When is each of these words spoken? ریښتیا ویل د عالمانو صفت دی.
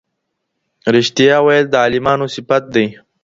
ریښتیا 0.93 1.37
ویل 1.41 1.65
د 1.69 1.73
عالمانو 1.83 2.25
صفت 2.35 2.63
دی. 2.73 2.87